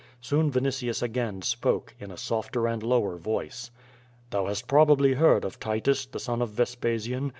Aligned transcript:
Soon 0.19 0.51
Yinitius 0.51 1.03
again 1.03 1.43
spoke, 1.43 1.93
in 1.99 2.09
a 2.09 2.17
softer 2.17 2.65
and 2.67 2.81
lower 2.81 3.17
voice: 3.17 3.69
"Thou 4.31 4.47
hast 4.47 4.67
probably 4.67 5.13
heard 5.13 5.45
of 5.45 5.59
Titus, 5.59 6.07
the 6.07 6.19
son 6.19 6.41
of 6.41 6.49
Vespasian? 6.49 7.29